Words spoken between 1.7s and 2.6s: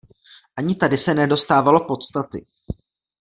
podstaty.